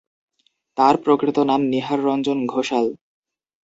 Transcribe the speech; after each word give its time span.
তার 0.77 0.95
প্রকৃত 0.97 1.37
নাম 1.41 1.61
নীহাররঞ্জন 1.63 2.37
ঘোষাল। 2.45 2.85